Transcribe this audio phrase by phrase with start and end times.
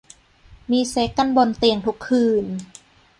[0.71, 2.45] มีเซ็กส์กันบนเตียงทุกคืน